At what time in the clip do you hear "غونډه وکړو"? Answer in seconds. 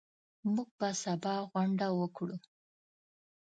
1.51-2.35